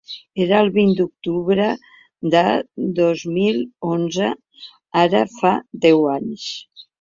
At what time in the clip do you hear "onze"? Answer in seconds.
3.97-4.31